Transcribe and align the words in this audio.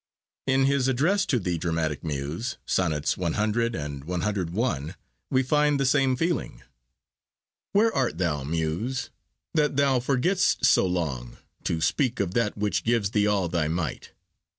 In 0.47 0.65
his 0.65 0.87
address 0.87 1.27
to 1.27 1.37
the 1.37 1.59
Dramatic 1.59 2.03
Muse 2.03 2.57
(Sonnets 2.65 3.13
C. 3.13 3.21
and 3.23 3.53
CI.), 4.73 4.93
we 5.29 5.43
find 5.43 5.79
the 5.79 5.85
same 5.85 6.15
feeling. 6.15 6.63
Where 7.73 7.93
art 7.95 8.17
thou, 8.17 8.43
Muse, 8.43 9.11
that 9.53 9.77
thou 9.77 9.99
forget'st 9.99 10.65
so 10.65 10.87
long 10.87 11.37
To 11.65 11.81
speak 11.81 12.19
of 12.19 12.33
that 12.33 12.57
which 12.57 12.83
gives 12.83 13.11
thee 13.11 13.27
all 13.27 13.47
thy 13.47 13.67
might? 13.67 14.13